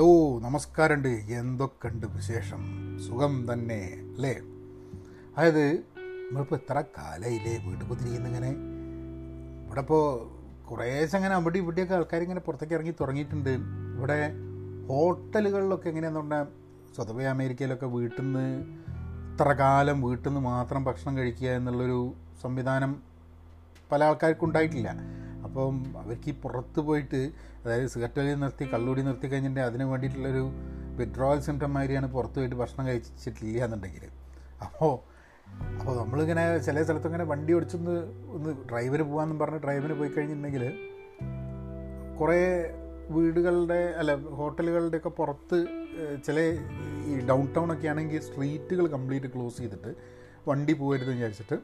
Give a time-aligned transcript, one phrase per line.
[0.00, 1.08] Hello നമസ്കാരമുണ്ട്.
[1.08, 2.60] എന്തൊക്കെയുണ്ട് വിശേഷം?
[3.08, 3.80] സുഖം തന്നെ
[4.14, 4.40] അല്ലേ?
[5.36, 8.48] അതായത് നമ്മളിപ്പോൾ എത്ര കാലയില്ലേ വീട്ടിൽ കുത്തിരിക്കുന്നിങ്ങനെ
[9.66, 10.04] ഇവിടെ ഇപ്പോൾ
[10.68, 13.50] കുറേശ്ശെ അങ്ങനെ അവിടെ ഇവിടെയൊക്കെ ആൾക്കാരിങ്ങനെ പുറത്തേക്ക് ഇറങ്ങി തുടങ്ങിയിട്ടുണ്ട്.
[13.96, 14.32] ഇവിടെ
[14.88, 16.46] ഹോട്ടലുകളിലൊക്കെ എങ്ങനെയാണെന്ന് പറഞ്ഞാൽ
[16.94, 18.64] സ്വതവേ അമേരിക്കയിലൊക്കെ വീട്ടിൽ നിന്ന്
[19.32, 23.02] ഇത്ര കാലം വീട്ടിൽ നിന്ന് മാത്രം ഭക്ഷണം കഴിക്കുക എന്നുള്ളൊരു സംവിധാനം
[23.92, 24.96] പല ആൾക്കാർക്കും ഉണ്ടായിട്ടില്ല.
[25.50, 27.20] അപ്പം അവർക്ക് ഈ പുറത്ത് പോയിട്ട്
[27.64, 30.42] അതായത് സിഗരറ്റ് വലി നിർത്തി കള്ളൂടി നിർത്തി കഴിഞ്ഞിട്ടുണ്ടെങ്കിൽ അതിന് വേണ്ടിയിട്ടുള്ളൊരു
[30.96, 34.04] വിഡ്രോവൽ സിംറ്റം മാതിരിയാണ് പുറത്ത് പോയിട്ട് ഭക്ഷണം കഴിച്ചിട്ടില്ല എന്നുണ്ടെങ്കിൽ.
[34.62, 34.92] അപ്പോൾ
[35.78, 37.94] അപ്പോൾ നമ്മളിങ്ങനെ ചില സ്ഥലത്ത് ഇങ്ങനെ വണ്ടി ഓടിച്ചൊന്ന്
[38.28, 40.64] ഒന്ന് ഡ്രൈവറ് പോകാമെന്നും പറഞ്ഞ് ഡ്രൈവറ് പോയി കഴിഞ്ഞിട്ടുണ്ടെങ്കിൽ
[42.18, 42.38] കുറേ
[43.10, 45.58] വീടുകളുടെ അല്ല ഹോട്ടലുകളുടെയൊക്കെ പുറത്ത്
[46.26, 46.38] ചില
[47.06, 49.92] ഈ ഡൗൺ ടൗൺ ഒക്കെ ആണെങ്കിൽ സ്ട്രീറ്റുകൾ കംപ്ലീറ്റ് ക്ലോസ് ചെയ്തിട്ട്
[50.46, 51.56] വണ്ടി പോകരുതെന്ന് വിചാരിച്ചിട്ട്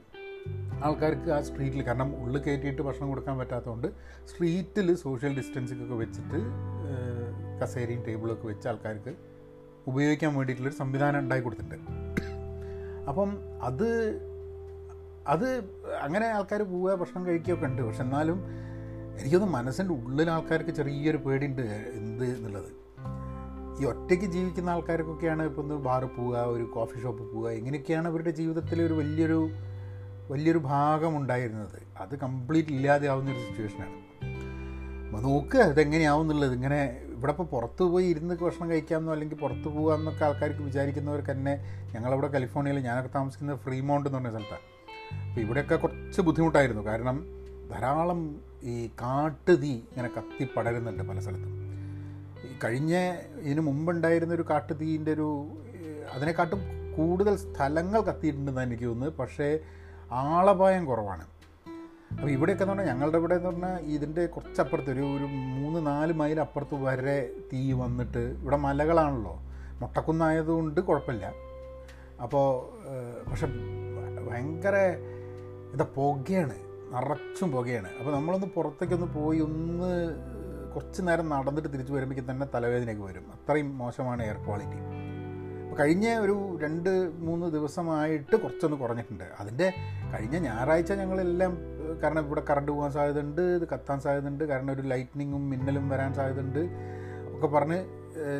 [0.84, 3.88] ആൾക്കാർക്ക് ആ സ്ട്രീറ്റിൽ കാരണം ഉള്ളിൽ കയറ്റിയിട്ട് ഭക്ഷണം കൊടുക്കാൻ പറ്റാത്തതുകൊണ്ട്
[4.24, 6.40] സ്ട്രീറ്റിൽ സോഷ്യൽ ഡിസ്റ്റൻസിങ്ങൊക്കെ വെച്ചിട്ട്
[7.62, 9.14] കസേരയും ടേബിളൊക്കെ വെച്ച് ആൾക്കാർക്ക്
[9.86, 11.90] ഉപയോഗിക്കാൻ വേണ്ടിയിട്ടുള്ളൊരു സംവിധാനം ഉണ്ടായി കൊടുത്തിട്ടുണ്ട്.
[13.08, 13.88] അപ്പം അത്
[15.26, 15.48] അത്
[16.00, 17.82] അങ്ങനെ ആൾക്കാർ പോവുക ഭക്ഷണം കഴിക്കുകയൊക്കെ ഉണ്ട്.
[17.82, 18.44] പക്ഷെ എന്നാലും
[19.20, 21.62] എനിക്കൊന്ന് മനസ്സിന്റെ ഉള്ളിൽ ആൾക്കാർക്ക് ചെറിയൊരു പേടിയുണ്ട്
[21.94, 22.70] എന്ത് എന്നുള്ളത്.
[23.80, 28.86] ഈ ഒറ്റയ്ക്ക് ജീവിക്കുന്ന ആൾക്കാർക്കൊക്കെയാണ് ഇപ്പോൾ ഒന്ന് ബാറിൽ പോവുക ഒരു കോഫി ഷോപ്പിൽ പോവുക ഇങ്ങനെയൊക്കെയാണ് അവരുടെ ജീവിതത്തിലെ
[28.86, 29.50] ഒരു വലിയൊരു
[30.30, 31.78] വലിയൊരു ഭാഗമുണ്ടായിരുന്നത്.
[31.98, 33.96] അത് കംപ്ലീറ്റ് ഇല്ലാതെ ആവുന്ന ഒരു സിറ്റുവേഷനാണ്
[35.06, 36.54] അപ്പോൾ നോക്കുക ഇതെങ്ങനെയാവും എന്നുള്ളത്.
[36.54, 36.80] ഇങ്ങനെ
[37.16, 41.54] ഇവിടെ ഇപ്പോൾ പുറത്ത് പോയി ഇരുന്ന് ഭക്ഷണം കഴിക്കാമെന്നോ അല്ലെങ്കിൽ പുറത്ത് പോകാമെന്നൊക്കെ ആൾക്കാർക്ക് വിചാരിക്കുന്നവർക്ക് തന്നെ
[41.94, 44.64] ഞങ്ങളവിടെ കാലിഫോർണിയയിൽ ഞാനൊക്കെ താമസിക്കുന്നത് ഫ്രീമൗണ്ട് എന്ന് പറഞ്ഞ സ്ഥലത്താണ്
[45.28, 46.82] അപ്പോൾ ഇവിടെയൊക്കെ കുറച്ച് ബുദ്ധിമുട്ടായിരുന്നു.
[46.82, 47.16] കാരണം
[47.70, 51.52] ധാരാളം ഈ കാട്ടുതീ ഇങ്ങനെ കത്തി പടരുന്നുണ്ട് പല സ്ഥലത്തും.
[52.64, 52.94] കഴിഞ്ഞ
[53.40, 55.28] ഇതിന് മുമ്പുണ്ടായിരുന്ന ഒരു കാട്ടുതീന്റെ ഒരു
[56.14, 56.60] അതിനെക്കാട്ടും
[56.96, 59.18] കൂടുതൽ സ്ഥലങ്ങൾ കത്തിയിട്ടുണ്ടെന്നാണ് എനിക്ക് തോന്നുന്നത്.
[59.18, 59.58] പക്ഷേ
[60.12, 61.26] ആളപായം കുറവാണ്.
[62.12, 66.40] അപ്പോൾ ഇവിടെയൊക്കെ എന്ന് പറഞ്ഞാൽ ഞങ്ങളുടെ ഇവിടെ എന്ന് പറഞ്ഞാൽ ഇതിന്റെ കുറച്ചപ്പുറത്ത് ഒരു ഒരു മൂന്ന് നാല് മൈൽ
[66.40, 69.40] അപ്പുറത്ത് വരെ തീ വന്നിട്ട് ഇവിടെ മലകളാണല്ലോ.
[69.80, 71.32] മുട്ടക്കുന്നായതുകൊണ്ട് കുഴപ്പമില്ല.
[72.22, 72.68] അപ്പോൾ
[73.30, 73.46] പക്ഷെ
[74.30, 74.74] ഭയങ്കര
[75.74, 76.54] ഇതാ പുകയാണ്.
[76.94, 77.88] നിറച്ചും പുകയാണ്.
[77.98, 80.14] അപ്പോൾ നമ്മളൊന്ന് പുറത്തേക്കൊന്ന് പോയി ഒന്ന്
[80.74, 83.24] കുറച്ച് നേരം നടന്നിട്ട് തിരിച്ച് വരുമ്പോഴേക്കും തന്നെ തലവേദനയൊക്കെ വരും.
[83.34, 85.05] അത്രയും മോശമാണ് എയർ ക്വാളിറ്റി.
[85.78, 86.90] കഴിഞ്ഞ ഒരു രണ്ട്
[87.26, 89.24] മൂന്ന് ദിവസമായിട്ട് കുറച്ചൊന്ന് കുറഞ്ഞിട്ടുണ്ട്.
[89.40, 89.66] അതിന്റെ
[90.12, 91.52] കഴിഞ്ഞ ഞായറാഴ്ച ഞങ്ങളെല്ലാം
[92.02, 96.62] കാരണം ഇവിടെ കറണ്ട് പോകാൻ സാധ്യതയുണ്ട് ഇത് കത്താൻ സാധ്യതയുണ്ട് കാരണം ഒരു ലൈറ്റ്നിങ്ങും മിന്നലും വരാൻ സാധ്യതയുണ്ട്
[97.34, 97.78] ഒക്കെ പറഞ്ഞ്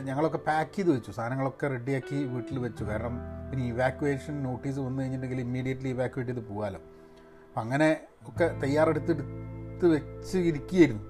[0.08, 1.10] ഞങ്ങളൊക്കെ പാക്ക് ചെയ്ത് വെച്ചു.
[1.10, 2.84] സാധനങ്ങളൊക്കെ റെഡിയാക്കി വീട്ടിൽ വെച്ചു.
[2.84, 3.16] കാരണം
[3.50, 6.80] പിന്നെ ഇവാക്വേഷൻ നോട്ടീസ് വന്നു കഴിഞ്ഞിട്ടുണ്ടെങ്കിൽ ഇമ്മീഡിയറ്റ്ലി ഇവാക്വേറ്റ് ചെയ്ത് പോകാമല്ലോ
[7.48, 7.88] അപ്പം അങ്ങനെ
[8.28, 11.04] ഒക്കെ തയ്യാറെടുത്ത് എടുത്ത് വെച്ച് ഇരിക്കുകയായിരുന്നു.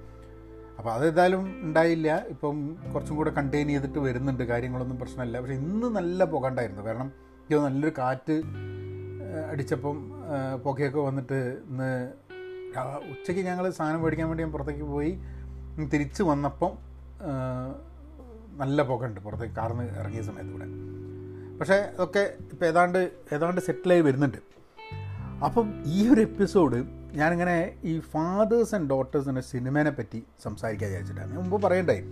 [0.78, 2.08] അപ്പോൾ അതേതായാലും ഉണ്ടായില്ല.
[2.28, 2.56] ഇപ്പം
[2.94, 4.42] കുറച്ചും കൂടെ കണ്ടെയ്ൻ ചെയ്തിട്ട് വരുന്നുണ്ട്.
[4.42, 5.40] കാര്യങ്ങളൊന്നും പ്രശ്നമില്ല.
[5.40, 7.12] പക്ഷേ ഇന്ന് നല്ല പുക ഉണ്ടായിരുന്നു കാരണം
[7.50, 8.42] ഇത് നല്ലൊരു കാറ്റ്
[9.50, 9.96] അടിച്ചപ്പം
[10.64, 11.38] പുകയൊക്കെ വന്നിട്ട്
[11.68, 11.90] ഇന്ന്
[13.10, 15.18] ഉച്ചയ്ക്ക് ഞങ്ങൾ സാധനം മേടിക്കാൻ വേണ്ടി ഞാൻ പുറത്തേക്ക് പോയി.
[15.92, 16.72] തിരിച്ച് വന്നപ്പം
[18.58, 20.66] നല്ല പുക ഉണ്ട് പുറത്തേക്ക് കാർന്ന് ഇറങ്ങിയ സമയത്ത് ഇവിടെ
[21.58, 24.38] പക്ഷേ അതൊക്കെ ഇപ്പോൾ ഏതാണ്ട് ഏതാണ്ട് സെറ്റിലായി വരുന്നുണ്ട്.
[25.44, 26.78] അപ്പം ഈ ഒരു എപ്പിസോഡ്
[27.14, 31.34] ഞാനിങ്ങനെ ഈ ഫാദേഴ്സ് ആൻഡ് ഡോട്ടേഴ്സ് എന്ന സിനിമേനെ പറ്റി സംസാരിക്കാൻ വിചാരിച്ചിട്ടാണ്.
[31.36, 32.02] മുമ്പ് പറയണ്ടേ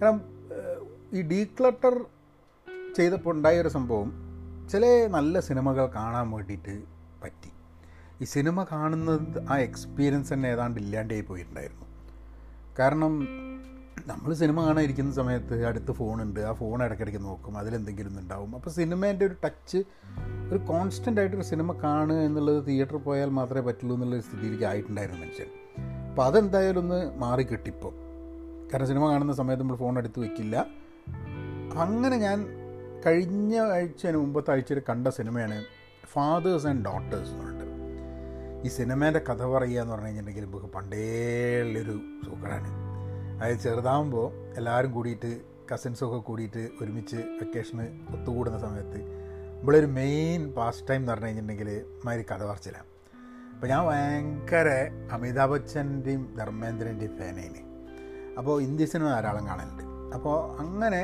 [0.00, 0.20] കാരണം
[1.16, 2.04] ഈ ഈ ഡീക്ലട്ടർ
[2.96, 4.08] ചെയ്തപ്പോൾ ഉണ്ടായ ഒരു സംഭവം
[4.68, 6.82] ചില നല്ല സിനിമകൾ കാണാൻ വേണ്ടിയിട്ട്
[7.22, 7.50] പറ്റി.
[8.22, 11.86] ഈ സിനിമ കാണുന്നത് ആ എക്സ്പീരിയൻസ് തന്നെ ഏതാണ്ട് ഇല്ലാണ്ടായി പോയിട്ടുണ്ടായിരുന്നു.
[12.78, 13.45] കാരണം
[14.06, 16.40] നമ്മൾ സിനിമ കാണാൻ ഇരിക്കുന്ന സമയത്ത് അടുത്ത് ഫോണുണ്ട്.
[16.40, 17.58] ആ ഫോൺ ഇടയ്ക്കിടയ്ക്ക് നോക്കും.
[17.58, 18.54] അതിലെന്തെങ്കിലും ഉണ്ടാവും.
[18.54, 19.78] അപ്പോൾ സിനിമേന്റെ ഒരു ടച്ച്
[20.50, 25.46] ഒരു കോൺസ്റ്റന്റ് ആയിട്ടൊരു സിനിമ കാണുക എന്നുള്ളത് തിയേറ്ററിൽ പോയാൽ മാത്രമേ പറ്റുള്ളൂ എന്നുള്ള സ്ഥിതിയിലേക്ക് ആയിട്ടുണ്ടായിരുന്നു മനുഷ്യൻ.
[26.08, 27.92] അപ്പോൾ അതെന്തായാലും ഒന്ന് മാറി കിട്ടിപ്പോൾ
[28.72, 30.66] കാരണം സിനിമ കാണുന്ന സമയത്ത് നമ്മൾ ഫോൺ എടുത്ത് വെക്കില്ല.
[31.78, 32.46] അങ്ങനെ ഞാൻ
[33.06, 35.64] കഴിഞ്ഞ ആഴ്ചന് മുമ്പത്തെ ആഴ്ചയിൽ കണ്ട സിനിമയാണ്
[36.06, 37.66] ഫാദേഴ്സ് ആൻഡ് ഡോട്ടേഴ്സ് എന്ന് പറഞ്ഞിട്ട്.
[38.66, 42.85] ഈ സിനിമേന്റെ കഥ പറയുക എന്ന് പറഞ്ഞു കഴിഞ്ഞിട്ടുണ്ടെങ്കിൽ നമുക്ക് പണ്ടേയുള്ളൊരു സൂക്കറാണ്
[43.36, 45.30] അതായത് ചെറുതാകുമ്പോൾ എല്ലാവരും കൂടിയിട്ട്
[45.72, 49.00] കസിൻസൊക്കെ കൂടിയിട്ട് ഒരുമിച്ച് വെക്കേഷന് ഒത്തുകൂടുന്ന സമയത്ത്
[49.62, 52.88] ഇവിളൊരു മെയിൻ പാസ്റ്റ് ടൈം എന്ന് പറഞ്ഞു കഴിഞ്ഞിട്ടുണ്ടെങ്കിൽ മാതിരി കഥ പറച്ചിലാണ്
[53.54, 54.68] അപ്പോൾ ഞാൻ ഭയങ്കര
[55.12, 57.62] അമിതാഭ് ബച്ചന്റെയും ധർമ്മേന്ദ്രന്റെയും ഫാനേന്
[58.38, 59.82] അപ്പോൾ ഇന്ത്യ സിനിമ ധാരാളം കാണലുണ്ട്.
[60.14, 61.02] അപ്പോൾ അങ്ങനെ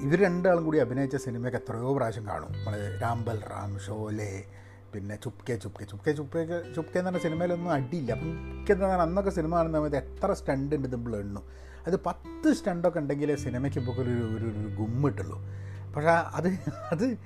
[0.00, 2.52] ഇവർ രണ്ടാളും കൂടി അഭിനയിച്ച സിനിമയൊക്കെ എത്രയോ പ്രാവശ്യം കാണും.
[2.52, 4.44] നമ്മൾ രാംബൽ റാം ഷോലെ
[4.94, 8.12] പിന്നെ ചുപ്കെ ചുപ്കെ ചുപ്കെ ചുപ്കെ ചുപ്കെ എന്ന് പറഞ്ഞ സിനിമയിലൊന്നും അടിയില്ല.
[8.12, 8.30] അപ്പം
[8.68, 11.40] പറഞ്ഞാൽ അന്നൊക്കെ സിനിമ കാണുന്ന സമയത്ത് എത്ര സ്റ്റണ്ട് ഉണ്ട് നമ്മൾ എണ്ണു
[11.86, 15.38] അത് പത്ത് സ്റ്റണ്ടൊക്കെ ഉണ്ടെങ്കിൽ സിനിമയ്ക്ക് ഇപ്പോൾ ഒരു ഒരു ഒരു ഗുമ്മിട്ടുള്ളൂ
[15.96, 16.48] പക്ഷേ അത്
[16.92, 17.18] അത്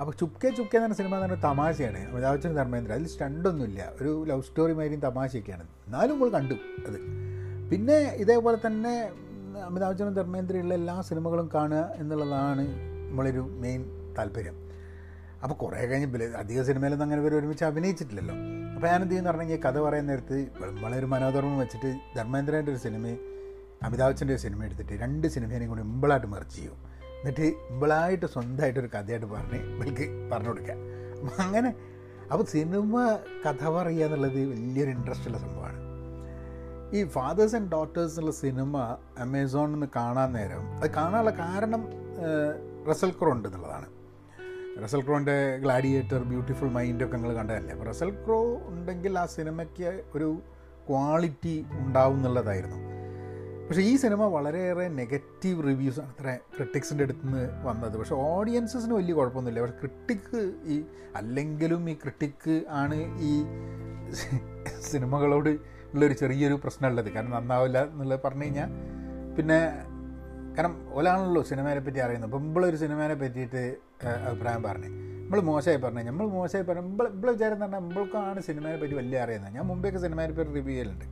[0.00, 2.10] അപ്പോൾ ചുപ്കെ ചുപ്കെ എന്ന് പറഞ്ഞ സിനിമ പറഞ്ഞാൽ തമാശയാണ്.
[2.10, 5.62] അമിതാഭ് ധർമ്മേന്ദ്ര അതിൽ സ്റ്റണ്ടൊന്നുമില്ല ഒരു ലവ് സ്റ്റോറി മാതിരിയും തമാശയൊക്കെയാണ്.
[5.86, 6.54] എന്നാലും നമ്മൾ കണ്ടു
[6.88, 6.98] അത്.
[7.70, 9.10] പിന്നെ ഇതേപോലെ തന്നെ
[9.64, 12.68] അമിതാഭ് ബച്ചനും ധർമ്മേന്ദ്രയുള്ള എല്ലാ സിനിമകളും കാണുക എന്നുള്ളതാണ്
[13.10, 13.84] നമ്മളൊരു മെയിൻ
[14.18, 14.65] താല്പര്യം.
[15.46, 18.36] അപ്പോൾ കുറേ കഴിഞ്ഞ് അധിക സിനിമയിലൊന്നും അങ്ങനെ ഇവർ ഒരുമിച്ച് അഭിനയിച്ചിട്ടില്ലല്ലോ.
[18.74, 20.38] അപ്പോൾ ഞാനെന്ത് ചെയ്യുന്ന പറഞ്ഞെങ്കിൽ കഥ പറയുന്ന നേരത്ത്
[21.00, 23.06] ഒരു മനോധർമ്മം വെച്ചിട്ട് ധർമ്മേന്ദ്രന്റെ ഒരു സിനിമ
[23.86, 26.76] അമിതാഭ് ബച്ചന്റെ ഒരു സിനിമ എടുത്തിട്ട് രണ്ട് സിനിമേനെയും കൂടി ഇമ്പിളായിട്ട് മെർച്ച് ചെയ്യും.
[27.20, 30.76] എന്നിട്ട് ഇമ്പിളായിട്ട് സ്വന്തമായിട്ടൊരു കഥയായിട്ട് പറഞ്ഞ് ഇവർക്ക് പറഞ്ഞു കൊടുക്കുക
[31.18, 31.70] അപ്പം അങ്ങനെ
[32.32, 32.94] അപ്പോൾ സിനിമ
[33.46, 35.78] കഥ പറയുക എന്നുള്ളത് വലിയൊരു ഇൻട്രസ്റ്റ് ഉള്ള സംഭവമാണ്.
[36.96, 38.76] ഈ ഫാദേഴ്സ് ആൻഡ് ഡോട്ടേഴ്സ് എന്നുള്ള സിനിമ
[39.18, 41.84] അമേസോണിൽ നിന്ന് കാണാൻ നേരം അത് കാണാനുള്ള കാരണം
[42.90, 43.95] റസൽ ക്രോ എന്നുള്ളതാണ്
[44.84, 47.72] റസൽ ക്രോന്റെ ഗ്ലാഡിയേറ്റർ ബ്യൂട്ടിഫുൾ മൈൻഡൊക്കെ നിങ്ങൾ കണ്ടതല്ലേ?
[47.72, 50.42] അപ്പോൾ റസൽ ക്രോ ഉണ്ടെങ്കിൽ ആ സിനിമയ്ക്ക് ഒരു
[50.90, 52.76] ക്വാളിറ്റി ഉണ്ടാവും എന്നുള്ളതായിരുന്നു.
[53.68, 57.96] പക്ഷേ ഈ സിനിമ വളരെയേറെ നെഗറ്റീവ് റിവ്യൂസ് ആണ് അത്ര ക്രിട്ടിക്സിന്റെ അടുത്ത് നിന്ന് വന്നത്.
[57.96, 59.60] പക്ഷേ ഓഡിയൻസസിന് വലിയ കുഴപ്പമൊന്നുമില്ല.
[59.60, 60.84] പക്ഷേ ക്രിട്ടിക്ക് ഈ
[61.16, 63.44] അല്ലെങ്കിലും ഈ ക്രിട്ടിക്ക് ആണ് ഈ
[64.80, 65.48] സിനിമകളോട്
[65.94, 67.10] ഉള്ളൊരു ചെറിയൊരു പ്രശ്നമുള്ളത്.
[67.10, 68.70] കാരണം നന്നാവില്ല എന്നുള്ളത് പറഞ്ഞു കഴിഞ്ഞാൽ
[69.36, 69.60] പിന്നെ
[70.56, 72.28] കാരണം ഒരാളാണല്ലോ സിനിമയെ പറ്റി അറിയുന്നത്.
[72.30, 73.76] അപ്പോൾ നമ്മളൊരു സിനിമയെ പറ്റിയിട്ട്
[74.28, 74.90] അഭിപ്രായം പറഞ്ഞു.
[75.22, 76.10] നമ്മൾ മോശമായി പറഞ്ഞു.
[76.10, 79.54] നമ്മൾ മോശമായി പറഞ്ഞു നമ്മൾ നമ്മൾ വിചാരം തന്നെ നമ്മൾക്കാണ് സിനിമയെ പറ്റി വലിയ അറിയുന്നത്.
[79.54, 81.04] ഞാൻ മുമ്പേക്ക് സിനിമയെ പറ്റി റിവ്യൂ ചെയ്യലുണ്ട്.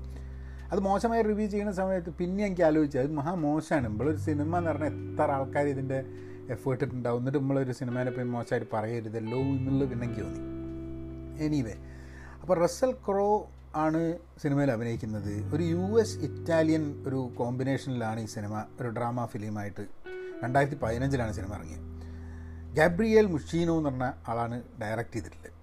[0.72, 3.84] അത് മോശമായി റിവ്യൂ ചെയ്യുന്ന സമയത്ത് പിന്നെ എനിക്ക് ആലോചിച്ചു അത് മഹാ മോശമാണ്.
[3.86, 6.04] നമ്മളൊരു സിനിമ എന്ന് പറഞ്ഞാൽ എത്ര ആൾക്കാർ ഇതിന്റെ
[6.54, 10.42] എഫേർട്ട് ഇട്ടുണ്ടാവും എന്നിട്ട് നമ്മളൊരു സിനിമേനെ പോയി മോശമായിട്ട് പറയരുതല്ലോ എന്നുള്ളത് പിന്നെ എനിക്ക് തോന്നി.
[11.44, 11.76] എനിവേ
[12.40, 13.28] അപ്പോൾ റസൽ ക്രോ
[13.74, 15.54] ആണ് സിനിമയിൽ അഭിനയിക്കുന്നത്.
[15.54, 19.86] ഒരു യു എസ് ഇറ്റാലിയൻ ഒരു കോമ്പിനേഷനിലാണ് ഈ സിനിമ ഒരു ഡ്രാമ ഫിലിമായിട്ട്.
[20.44, 21.94] രണ്ടായിരത്തി പതിനഞ്ചിലാണ് സിനിമ ഇറങ്ങിയത്.
[22.76, 25.54] ഗാബ്രിയേൽ മുഷീനോ എന്ന് പറഞ്ഞ ആളാണ് ഡയറക്റ്റ് ചെയ്തിട്ടുള്ളത്.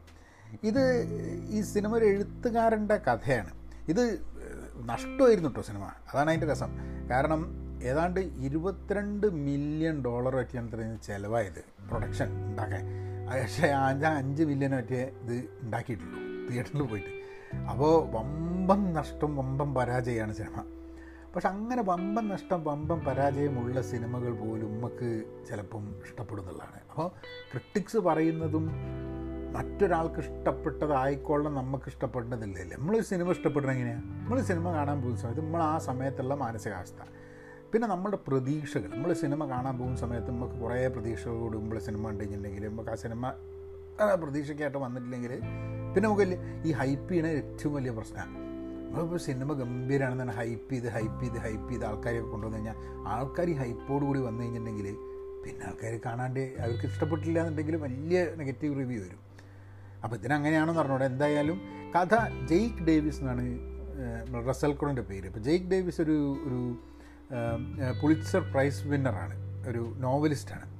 [0.64, 1.04] ഇത്
[1.50, 3.50] ഈ സിനിമ ഒരു എഴുത്തുകാരന്റെ കഥയാണ്.
[3.88, 4.20] ഇത്
[4.86, 5.84] നഷ്ടമായിരുന്നു കേട്ടോ സിനിമ.
[5.84, 6.70] അതാണ് അതിന്റെ രസം.
[7.10, 12.84] കാരണം ഏതാണ്ട് ഇരുപത്തിരണ്ട് മില്യൺ ഡോളർ പറ്റിയാണ് ചിലവായത് പ്രൊഡക്ഷൻ ഉണ്ടാക്കാൻ.
[13.28, 16.48] പക്ഷേ അഞ്ച് അഞ്ച് മില്യൺ പറ്റിയ ഇത് ഉണ്ടാക്കിയിട്ടുള്ളൂ.
[16.50, 17.21] തിയേറ്ററിൽ പോയിട്ട്.
[17.58, 20.64] അപ്പോൾ വമ്പൻ നഷ്ടം വമ്പൻ പരാജയമാണ് സിനിമ.
[21.36, 27.08] പക്ഷെ അങ്ങനെ വമ്പൻ നഷ്ടം വമ്പൻ പരാജയമുള്ള സിനിമകൾ പോലും നമുക്ക് ചിലപ്പം ഇഷ്ടപ്പെടുന്നതാണ് അപ്പോൾ
[27.52, 28.72] ക്രിട്ടിക്സ് പറയുന്നതും
[29.56, 32.76] മറ്റൊരാൾക്ക് ഇഷ്ടപ്പെട്ടതായിക്കോളം നമുക്ക് ഇഷ്ടപ്പെടുന്നതില്ലേ?
[32.78, 37.02] നമ്മളൊരു സിനിമ ഇഷ്ടപ്പെടുന്നത് എങ്ങനെയാണ് നമ്മൾ സിനിമ കാണാൻ പോകുന്ന സമയത്ത് നമ്മൾ ആ സമയത്തുള്ള മാനസികാവസ്ഥ.
[37.74, 38.88] പിന്നെ നമ്മുടെ പ്രതീക്ഷകൾ.
[38.88, 43.34] നമ്മൾ സിനിമ കാണാൻ പോകുന്ന സമയത്ത് നമുക്ക് കുറേ പ്രതീക്ഷകളോട് നമ്മൾ സിനിമ ഉണ്ടെന്നുണ്ടെങ്കിൽ നമുക്ക് ആ സിനിമ
[44.22, 45.34] പ്രതീക്ഷയ്ക്കായിട്ട് വന്നിട്ടില്ലെങ്കിൽ
[45.94, 46.26] പിന്നെ നമുക്ക്
[46.68, 48.36] ഈ ഹൈപ്പ് ചെയ്യണ ഏറ്റവും വലിയ പ്രശ്നമാണ്.
[48.86, 53.54] നമ്മളിപ്പോൾ സിനിമ ഗംഭീരമാണെന്ന് തന്നെ ഹൈപ്പ് ചെയ്ത് ഹൈപ്പ് ചെയ്ത് ഹൈപ്പ് ചെയ്ത് ആൾക്കാരെയൊക്കെ കൊണ്ടുവന്ന് കഴിഞ്ഞാൽ ആൾക്കാർ ഈ
[53.54, 54.96] ഹൈപ്പോട് കൂടി വന്നു കഴിഞ്ഞിട്ടുണ്ടെങ്കിൽ
[55.44, 59.20] പിന്നെ ആൾക്കാർ കാണാണ്ട് അവർക്ക് ഇഷ്ടപ്പെട്ടില്ല എന്നുണ്ടെങ്കിൽ വലിയ നെഗറ്റീവ് റിവ്യൂ വരും.
[60.04, 61.06] അപ്പോൾ ഇതിനങ്ങനെയാണെന്ന് പറഞ്ഞോടെ.
[61.06, 61.62] എന്തായാലും
[61.96, 62.16] കഥ
[62.52, 63.46] ജെയ്ക്ക് ഡേവിസ് എന്നാണ്
[64.50, 64.74] റസൽ
[65.12, 65.28] പേര്.
[65.28, 66.18] അപ്പോൾ ജെയ്ക്ക് ഡേവിസ് ഒരു
[66.48, 66.78] ഒരു
[68.02, 69.36] പുളിറ്റ്സർ പ്രൈസ് വിന്നറാണ്.
[69.70, 70.71] ഒരു നോവലിസ്റ്റാണ്.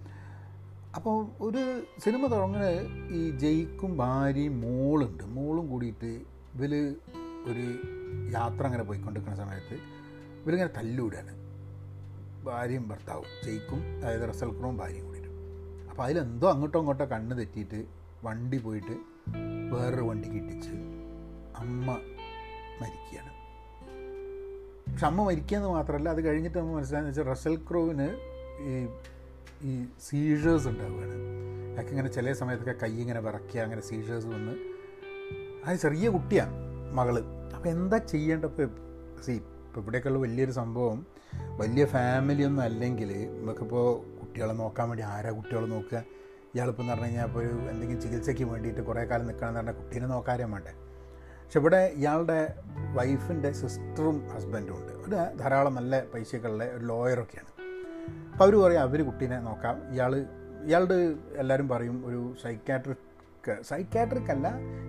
[0.96, 1.62] അപ്പോൾ ഒരു
[2.04, 2.80] സിനിമ തുടങ്ങുന്നത്
[3.14, 5.24] ഈ ജയിക്കും ഭാര്യയും മോളുണ്ട്.
[5.36, 6.12] മോളും കൂടിയിട്ട്
[6.56, 6.74] ഇവർ
[7.52, 7.66] ഒരു
[8.32, 9.76] യാത്ര അങ്ങനെ പോയിക്കൊണ്ടിരിക്കുന്ന സമയത്ത്
[10.42, 11.34] ഇവരിങ്ങനെ തല്ലൂടാണ്
[12.46, 15.32] ഭാര്യയും ഭർത്താവും ജയിക്കും അതായത് റസൽ ക്രോവും ഭാര്യയും കൂടിയിട്ട്.
[15.90, 17.80] അപ്പോൾ അതിലെന്തോ അങ്ങോട്ടോ അങ്ങോട്ടോ കണ്ണ് തെറ്റിയിട്ട്
[18.24, 18.96] വണ്ടി പോയിട്ട്
[19.74, 20.74] വേറൊരു വണ്ടി കിട്ടിച്ച്
[21.58, 21.88] അമ്മ
[22.82, 23.32] മരിക്കുകയാണ്.
[24.92, 27.56] പക്ഷെ അമ്മ മരിക്കുക എന്ന് മാത്രമല്ല അത് കഴിഞ്ഞിട്ട് നമ്മൾ മനസ്സിലായെന്ന് വെച്ചാൽ റസൽ
[28.70, 28.88] ഈ
[29.64, 31.16] ഈ സീഷേഴ്സ് ഉണ്ടാവുകയാണ്.
[31.72, 34.56] അയാൾക്ക് ഇങ്ങനെ ചില സമയത്തൊക്കെ കൈ ഇങ്ങനെ വിറക്കുക അങ്ങനെ സീഷേഴ്സ് വന്ന്.
[35.66, 36.54] അത് ചെറിയ കുട്ടിയാണ്
[36.94, 37.24] മകൾ.
[37.56, 38.70] അപ്പോൾ എന്താ ചെയ്യേണ്ടപ്പോൾ
[39.26, 45.66] സി ഇപ്പോൾ ഇവിടെയൊക്കെയുള്ള വലിയൊരു സംഭവം വലിയ ഫാമിലി ഒന്നും അല്ലെങ്കിൽ നമുക്കിപ്പോൾ കുട്ടികളെ നോക്കാൻ വേണ്ടി ആരാ കുട്ടികളെ
[45.66, 46.04] നോക്കുക?
[46.56, 50.08] ഇയാളിപ്പോൾ എന്ന് പറഞ്ഞു കഴിഞ്ഞാൽ ഇപ്പോൾ ഒരു എന്തെങ്കിലും ചികിത്സയ്ക്ക് വേണ്ടിയിട്ട് കുറേ കാലം നിൽക്കണം എന്ന് പറഞ്ഞാൽ കുട്ടീനെ
[50.08, 50.72] നോക്കാനും വേണ്ടേ?
[50.72, 52.56] പക്ഷെ ഇവിടെ ഇയാളുടെ
[52.94, 54.94] വൈഫിന്റെ സിസ്റ്ററും ഹസ്ബൻഡും ഉണ്ട്.
[54.94, 57.61] ഒരു ധാരാളം നല്ല പൈസയൊക്കെയുള്ള ഒരു ലോയറൊക്കെയാണ്
[58.32, 59.94] അപ്പോൾ അവർ പറയും അവർ കുട്ടീനെ നോക്കാം.
[59.94, 60.26] ഇയാൾ
[60.66, 64.48] ഇയാളുടെ എല്ലാവരും പറയും ഒരു സൈക്കാട്രിക് സൈക്കാട്രിക് അല്ല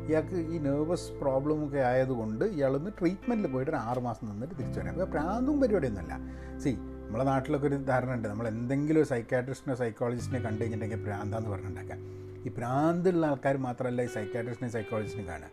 [0.09, 4.93] ഇയാൾക്ക് ഈ നെർവസ് പ്രോബ്ലമൊക്കെ ആയതുകൊണ്ട് ഇയാളൊന്ന് ട്രീറ്റ്മെന്റിൽ പോയിട്ട് ഒരു ആറ് മാസം നിന്നിട്ട് തിരിച്ചു വരാം.
[4.93, 6.19] അപ്പോൾ പ്രാന്തും പരിപാടിയൊന്നുമല്ല.
[6.59, 8.29] സി നമ്മളെ നാട്ടിലൊക്കെ ഒരു ധാരണ ഉണ്ട്.
[8.29, 11.99] നമ്മൾ എന്തെങ്കിലും ഒരു സൈക്കാട്രിസ്റ്റിനോ സൈക്കോളജിസ്റ്റിനെ കണ്ടു കഴിഞ്ഞിട്ടുണ്ടെങ്കിൽ പ്രാന്താന്ന് പറഞ്ഞിട്ടുണ്ടാക്കാം.
[12.47, 15.49] ഈ പ്രാന്തുള്ള ആൾക്കാർ മാത്രമല്ല ഈ സൈക്കാട്രിസ്റ്റിനെ സൈക്കോളജിസ്റ്റിനെ കാണുക.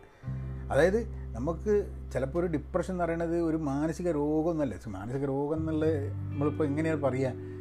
[0.72, 7.00] അതായത് നമുക്ക് ചിലപ്പോൾ ഒരു ഡിപ്രഷൻ എന്ന് പറയുന്നത് ഒരു മാനസിക രോഗമൊന്നുമല്ല മാനസിക രോഗം എന്നുള്ള നമ്മളിപ്പോൾ എങ്ങനെയാണ്
[7.00, 7.59] പറയുക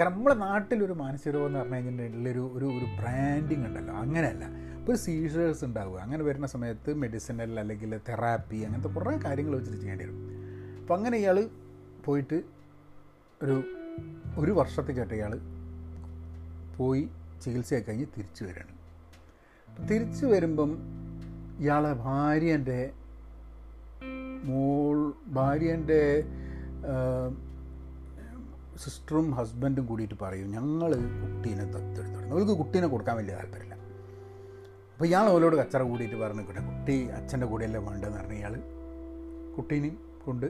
[0.00, 3.94] കാരണം നമ്മുടെ നാട്ടിലൊരു മാനസിക രോഗം എന്ന് പറഞ്ഞു കഴിഞ്ഞിട്ടുണ്ടെങ്കിൽ ഒരു ഒരു ബ്രാൻഡിങ് ഉണ്ടല്ലോ.
[3.94, 4.44] അങ്ങനെയല്ല.
[4.78, 6.00] ഇപ്പോൾ ഒരു സീഷേഴ്സ് ഉണ്ടാവുക.
[6.00, 10.30] അങ്ങനെ വരുന്ന സമയത്ത് മെഡിസിനൽ അല്ലെങ്കിൽ തെറാപ്പി അങ്ങനത്തെ കുറേ കാര്യങ്ങൾ വെച്ചിട്ട് ചെയ്യേണ്ടി വരും.
[10.80, 11.48] അപ്പം അങ്ങനെ ഇയാൾ
[12.04, 12.42] പോയിട്ട്
[13.42, 13.62] ഒരു
[14.36, 15.40] ഒരു വർഷത്തേക്കായിട്ട് ഇയാൾ
[16.76, 17.08] പോയി
[17.42, 18.76] ചികിത്സയൊക്കെ കഴിഞ്ഞ് തിരിച്ചു വരികയാണ്
[19.88, 20.78] തിരിച്ചു വരുമ്പം
[21.60, 22.90] ഇയാളെ ഭാര്യന്റെ
[24.44, 26.24] മോൾ ഭാര്യന്റെ
[28.82, 30.90] സിസ്റ്ററും ഹസ്ബൻഡും കൂടിയിട്ട് പറയും ഞങ്ങൾ
[31.22, 33.74] കുട്ടീനെ ദത്തെടുത്തോളൂ അവർക്ക് കുട്ടീനെ കൊടുക്കാൻ വലിയ താല്പര്യമില്ല.
[34.92, 38.54] അപ്പോൾ ഇയാൾ അവരോട് കച്ചറ കൂടിയിട്ട് പറഞ്ഞു കിട്ടെ കുട്ടി അച്ഛന്റെ കൂടെയല്ലേ വേണ്ടതെന്ന് പറഞ്ഞ് ഇയാൾ
[39.56, 39.90] കുട്ടീനെ
[40.24, 40.46] കൊണ്ട്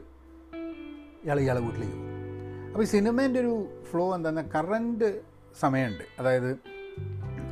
[1.25, 2.13] ഇയാൾ ഇയാളെ വീട്ടിലേക്ക് പോകും.
[2.71, 3.55] അപ്പോൾ ഈ സിനിമേന്റെ ഒരു
[3.91, 5.09] ഫ്ലോ എന്താണെന്ന് കറണ്ട്
[5.63, 6.05] സമയമുണ്ട്.
[6.21, 6.51] അതായത്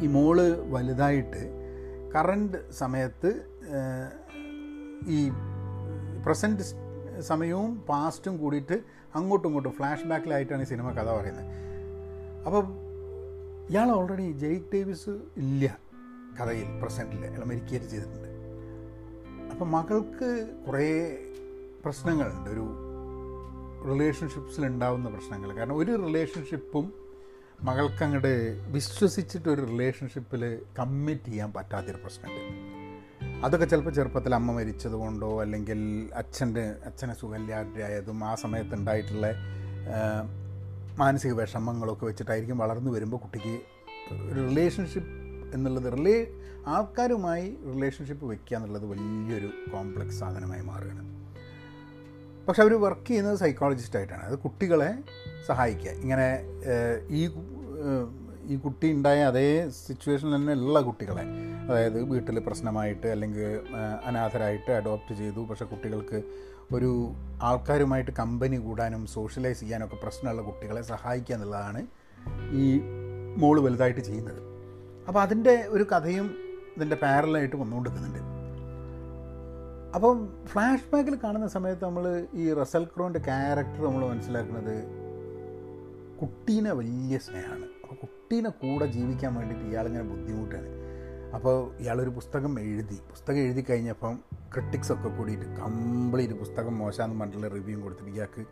[0.05, 0.39] ഈ മോൾ
[0.75, 1.43] വലുതായിട്ട്
[2.15, 3.31] കറണ്ട് സമയത്ത്
[5.17, 5.19] ഈ
[6.27, 6.65] പ്രസന്റ്
[7.31, 8.77] സമയവും പാസ്റ്റും കൂടിയിട്ട്
[9.15, 11.47] അങ്ങോട്ടും ഇങ്ങോട്ടും ഫ്ലാഷ് ബാക്കിലായിട്ടാണ് ഈ സിനിമ കഥ പറയുന്നത്.
[12.47, 12.67] അപ്പം
[13.71, 15.79] ഇയാൾ ഓൾറെഡി ജെയ്ക്ക് ഡേവിസ് ഇല്ല
[16.41, 18.29] കഥയിൽ പ്രസന്റിൽ അയാൾ മെരിക്കേറ്റ് ചെയ്തിട്ടുണ്ട്.
[19.53, 21.17] അപ്പം മകൾക്ക് കുറേ
[21.85, 22.51] പ്രശ്നങ്ങളുണ്ട്.
[22.51, 22.67] ഒരു
[23.93, 25.57] റിലേഷൻഷിപ്സിലുണ്ടാവുന്ന പ്രശ്നങ്ങൾ.
[25.57, 26.93] കാരണം ഒരു റിലേഷൻഷിപ്പും
[27.63, 32.74] മകൾക്ക് അങ്ങോട്ട് വിശ്വസിച്ചിട്ട് ഒരു റിലേഷൻഷിപ്പിൽ കമ്മിറ്റ് ചെയ്യാൻ പറ്റാത്തൊരു പ്രശ്നമുണ്ട്.
[33.43, 39.27] അതൊക്കെ ചിലപ്പോൾ ചെറുപ്പത്തിൽ അമ്മ മരിച്ചത് കൊണ്ടോ അല്ലെങ്കിൽ അച്ഛന്റെ അച്ഛനെ സുഖമില്ലാതെയായതും ആ സമയത്ത് ഉണ്ടായിട്ടുള്ള
[40.99, 43.55] മാനസിക വിഷമങ്ങളൊക്കെ വെച്ചിട്ടായിരിക്കും വളർന്നു വരുമ്പോൾ കുട്ടിക്ക്
[44.37, 45.13] റിലേഷൻഷിപ്പ്
[45.55, 46.27] എന്നുള്ളത് റിലേ
[46.67, 51.05] ആൾക്കാരുമായി റിലേഷൻഷിപ്പ് വെക്കുക എന്നുള്ളത് വലിയൊരു കോംപ്ലക്സ് സാധനമായി മാറുകയാണ്.
[52.49, 54.91] പക്ഷെ അവർ വർക്ക് ചെയ്യുന്നത് സൈക്കോളജിസ്റ്റായിട്ടാണ് അത് കുട്ടികളെ
[55.47, 55.91] സഹായിക്കുക.
[55.91, 56.29] ഇങ്ങനെ
[57.11, 57.23] ഈ
[58.47, 61.25] ഈ കുട്ടി ഉണ്ടായ അതേ സിറ്റുവേഷനിൽ തന്നെ ഉള്ള കുട്ടികളെ.
[61.71, 63.61] അതായത് വീട്ടിൽ പ്രശ്നമായിട്ട് അല്ലെങ്കിൽ
[64.05, 65.41] അനാഥരായിട്ട് അഡോപ്റ്റ് ചെയ്തു.
[65.41, 66.23] പക്ഷേ കുട്ടികൾക്ക്
[66.73, 71.87] ഒരു ആൾക്കാരുമായിട്ട് കമ്പനി കൂടാനും സോഷ്യലൈസ് ചെയ്യാനൊക്കെ പ്രശ്നമുള്ള കുട്ടികളെ സഹായിക്കുക എന്നുള്ളതാണ്
[72.51, 72.81] ഈ
[73.37, 74.41] മോൾ വലുതായിട്ട് ചെയ്യുന്നത്.
[75.09, 76.35] അപ്പോൾ അതിന്റെ ഒരു കഥയും
[76.77, 78.23] ഇതിന്റെ പാരലായിട്ട് വന്നുകൊണ്ടിരിക്കുന്നുണ്ട്.
[79.95, 84.85] അപ്പം ഫ്ലാഷ് ബാക്കിൽ കാണുന്ന സമയത്ത് നമ്മൾ ഈ റസൽ ക്രോന്റെ ക്യാരക്ടർ നമ്മൾ മനസ്സിലാക്കുന്നത്
[86.23, 87.74] കുട്ടീനെ വലിയ സ്നേഹമാണ്.
[87.85, 90.69] അപ്പോൾ കുട്ടീനെ കൂടെ ജീവിക്കാൻ വേണ്ടിയിട്ട് ഇയാളിങ്ങനെ ബുദ്ധിമുട്ടാണ്.
[91.37, 94.15] അപ്പോൾ ഇയാളൊരു പുസ്തകം എഴുതി പുസ്തകം എഴുതി കഴിഞ്ഞപ്പം
[94.53, 98.43] ക്രിട്ടിക്സൊക്കെ കൂടിയിട്ട് കംപ്ലീറ്റ് പുസ്തകം മോശമെന്ന് പറഞ്ഞിട്ടുള്ള റിവ്യൂ കൊടുത്തിട്ട് ഇയാൾക്ക്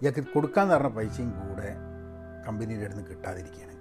[0.00, 1.68] ഇയാൾക്ക് കൊടുക്കാമെന്ന് പറഞ്ഞ പൈസയും കൂടെ
[2.46, 3.76] കമ്പനിയുടെ അടുത്ത് കിട്ടാതിരിക്കുകയാണ്.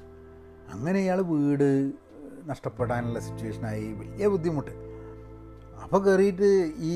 [0.73, 1.67] അങ്ങനെ ഇയാൾ വീട്
[2.45, 4.73] നഷ്ടപ്പെടാനുള്ള സിറ്റുവേഷനായി വലിയ ബുദ്ധിമുട്ട്.
[5.83, 6.49] അപ്പോൾ കയറിയിട്ട്
[6.91, 6.93] ഈ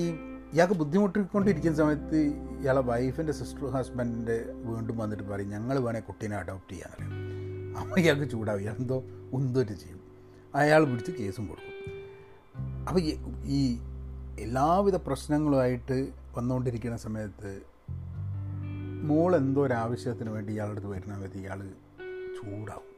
[0.54, 2.22] ഇയാൾക്ക് ബുദ്ധിമുട്ടിക്കൊണ്ടിരിക്കുന്ന സമയത്ത്
[2.62, 4.38] ഇയാളെ വൈഫിന്റെ സിസ്റ്റർ ഹസ്ബൻഡിന്റെ
[4.70, 7.31] വീണ്ടും വന്നിട്ട് പറയും ഞങ്ങൾ വേണേൽ കുട്ടീനെ അഡോപ്റ്റ് ചെയ്യാൻ
[7.80, 8.60] അപ്പോൾ ഇയാൾക്ക് ചൂടാവും.
[8.60, 10.00] എന്തോ ഉന്തോറ്റ് ചെയ്യും.
[10.56, 11.72] അയാൾ പിടിച്ച് കേസും കൊടുക്കും.
[12.88, 13.00] അപ്പോൾ
[13.46, 13.80] ഈ-
[14.40, 17.62] എല്ലാവിധ പ്രശ്നങ്ങളുമായിട്ട് വന്നുകൊണ്ടിരിക്കുന്ന സമയത്ത്
[19.04, 21.70] മോൾ എന്തോ ഒരു ആവശ്യത്തിന് വേണ്ടി ഇയാളുടെ അടുത്ത് വരുന്ന ഇയാൾ
[22.36, 22.92] ചൂടാവും.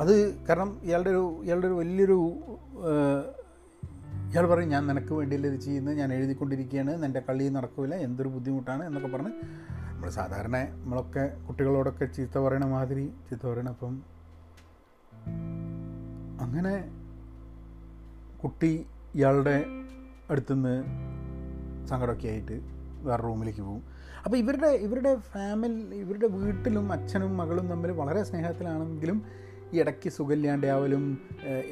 [0.00, 2.34] അത് കാരണം ഇയാളുടെ ഒരു ഇയാളുടെ ഒരു വലിയൊരു
[4.30, 5.98] ഇയാൾ പറയും ഞാൻ നിനക്ക് വേണ്ടിയല്ലേ ഇത് ചെയ്യുന്നത്?
[5.98, 7.04] ഞാൻ എഴുതിക്കൊണ്ടിരിക്കുകയാണ്.
[7.04, 8.86] എന്റെ കളി നടക്കില്ല എന്തൊരു ബുദ്ധിമുട്ടാണ്?
[8.86, 9.32] എന്നൊക്കെ പറഞ്ഞ്
[10.00, 13.94] നമ്മൾ സാധാരണ നമ്മളൊക്കെ കുട്ടികളോടൊക്കെ ചീത്ത പറയണ മാതിരി ചീത്ത പറയണ അപ്പം
[16.40, 16.72] അങ്ങനെ
[18.42, 19.64] കുട്ടി ഇയാളുടെ
[20.30, 20.72] അടുത്തുനിന്ന്
[21.88, 22.56] സങ്കടമൊക്കെ ആയിട്ട്
[23.02, 23.82] വേറെ റൂമിലേക്ക് പോകും.
[24.24, 29.22] അപ്പോൾ ഇവരുടെ ഇവരുടെ ഫാമിലി ഇവരുടെ വീട്ടിലും അച്ഛനും മകളും തമ്മിൽ വളരെ സ്നേഹത്തിലാണെങ്കിലും
[29.72, 31.04] ഇടയ്ക്ക് സുഖമില്ലാണ്ടാവലും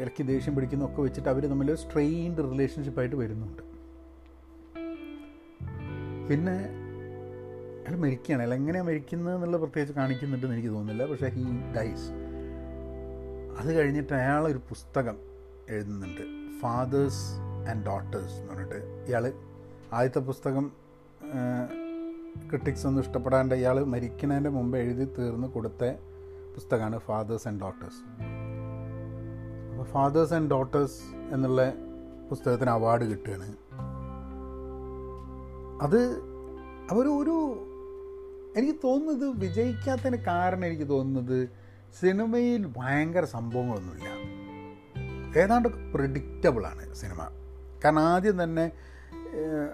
[0.00, 3.62] ഇടയ്ക്ക് ദേഷ്യം പിടിക്കുന്നൊക്കെ വെച്ചിട്ട് അവർ തമ്മിൽ സ്ട്രെയിൻഡ് റിലേഷൻഷിപ്പായിട്ട് വരുന്നുണ്ട്.
[6.30, 6.77] പിന്നെ
[7.88, 8.42] അയാൾ മരിക്കുകയാണ്.
[8.42, 11.10] അയാൾ എങ്ങനെയാണ് മരിക്കുന്നത് എന്നുള്ള പ്രത്യേകിച്ച് കാണിക്കുന്നുണ്ടെന്ന് എനിക്ക് തോന്നുന്നില്ല.
[11.10, 11.44] പക്ഷേ ഹീ
[11.76, 12.08] ഡൈസ്
[13.60, 15.16] അത് കഴിഞ്ഞിട്ട് അയാൾ ഒരു പുസ്തകം
[15.68, 16.24] എഴുതുന്നുണ്ട്.
[16.62, 17.22] ഫാദേഴ്സ്
[17.70, 18.80] ആൻഡ് ഡോട്ടേഴ്സ് എന്ന് പറഞ്ഞിട്ട്.
[19.08, 19.32] ഇയാൾ
[19.92, 20.72] ആദ്യത്തെ പുസ്തകം
[22.50, 25.84] ക്രിട്ടിക്സ് ഒന്നും ഇഷ്ടപ്പെടാണ്ട് ഇയാൾ മരിക്കുന്നതിന്റെ മുമ്പ് എഴുതി തീർന്ന് കൊടുത്ത
[26.54, 28.00] പുസ്തകമാണ് ഫാദേഴ്സ് ആൻഡ് ഡോട്ടേഴ്സ്
[29.70, 31.00] അപ്പോൾ ഫാദേഴ്സ് ആൻഡ് ഡോട്ടേഴ്സ്
[31.34, 31.72] എന്നുള്ള
[32.30, 33.48] പുസ്തകത്തിന് അവാർഡ് കിട്ടുകയാണ്.
[35.82, 36.00] അത്
[36.90, 37.64] അവർ ഒരു
[38.56, 41.48] എനിക്ക് തോന്നുന്നത് വിജയിക്കാത്തതിന് കാരണം എനിക്ക് തോന്നുന്നത്
[42.00, 44.08] സിനിമയിൽ ഭയങ്കര സംഭവങ്ങളൊന്നുമില്ല.
[45.40, 47.20] ഏതാണ്ട് പ്രിഡിക്റ്റബിളാണ് സിനിമ.
[47.84, 48.72] കാരണം ആദ്യം തന്നെ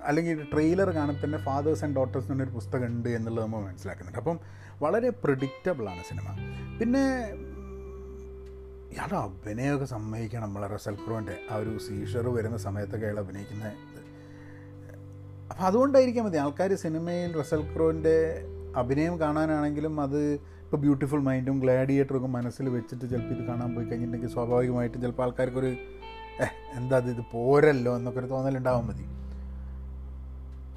[0.04, 4.19] അല്ലെങ്കിൽ ട്രെയിലർ കാണുമ്പോൾ തന്നെ ഫാദേഴ്സ് ആൻഡ് ഡോട്ടേഴ്സ് എന്നൊരു പുസ്തകം ഉണ്ട് എന്നുള്ളത് നമ്മൾ മനസ്സിലാക്കുന്നുണ്ട്.
[4.19, 4.38] അപ്പം
[4.83, 6.26] വളരെ പ്രിഡിക്റ്റബിളാണ് സിനിമ.
[6.81, 7.04] പിന്നെ
[8.95, 10.97] ഇയാളുടെ അഭിനയമൊക്കെ സമ്മതിക്കണം നമ്മളെ റസൽ
[11.52, 13.64] ആ ഒരു സീഷർ വരുന്ന സമയത്തൊക്കെ അയാൾ അഭിനയിക്കുന്ന
[15.50, 22.28] അപ്പോൾ അതുകൊണ്ടായിരിക്കാം മതി ആൾക്കാർ സിനിമയിൽ റസൽ ക്രോന്റെ അഭിനയം കാണാനാണെങ്കിലും അത് ഇപ്പോൾ ബ്യൂട്ടിഫുൾ മൈൻഡും ഗ്ലാഡിയേറ്ററും ഒക്കെ
[22.28, 25.66] മനസ്സിൽ വെച്ചിട്ട് ചിലപ്പോൾ ഇത് കാണാൻ പോയി കഴിഞ്ഞിട്ടുണ്ടെങ്കിൽ സ്വാഭാവികമായിട്ടും ചിലപ്പോൾ ആൾക്കാർക്കൊരു
[26.40, 27.25] ഏഹ് എന്താ ഇത്?
[27.33, 27.97] പോരല്ലോ?
[27.97, 29.04] എന്നൊക്കെ ഒരു തോന്നലുണ്ടാവാൻ മതി.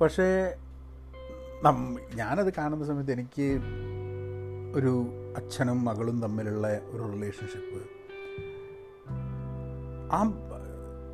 [0.02, 0.56] പക്ഷേ
[2.16, 3.60] ഞാനത് കാണുന്ന സമയത്ത് എനിക്ക്
[4.76, 5.06] ഒരു
[5.38, 7.98] അച്ഛനും മകളും തമ്മിലുള്ള ഒരു റിലേഷൻഷിപ്പ്
[10.14, 10.20] ആ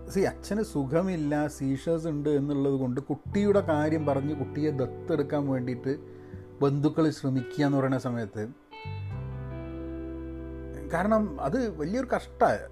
[0.09, 6.12] സി അച്ഛന് സുഖമില്ല സീഷേഴ്സ് ഉണ്ട് എന്നുള്ളത് കൊണ്ട് കുട്ടിയുടെ കാര്യം പറഞ്ഞ് കുട്ടിയെ ദത്തെടുക്കാൻ വേണ്ടിയിട്ട്
[6.63, 8.43] ബന്ധുക്കൾ ശ്രമിക്കുക എന്ന് പറയുന്ന സമയത്ത്
[10.93, 12.63] കാരണം അത് വലിയൊരു കഷ്ടമാണ്